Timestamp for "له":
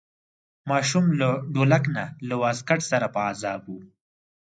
1.19-1.29, 2.27-2.35